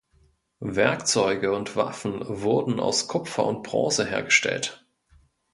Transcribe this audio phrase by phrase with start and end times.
[0.65, 4.83] Werkzeuge und Waffen wurden aus Kupfer und Bronze hergestellt.